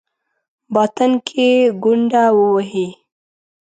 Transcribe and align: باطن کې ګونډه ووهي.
باطن 0.73 1.11
کې 1.27 1.49
ګونډه 1.83 2.23
ووهي. 2.37 2.87